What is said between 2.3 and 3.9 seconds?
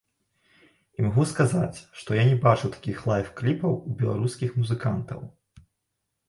бачыў такіх лайф-кліпаў